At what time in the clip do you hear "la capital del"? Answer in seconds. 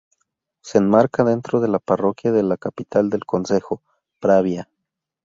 2.41-3.23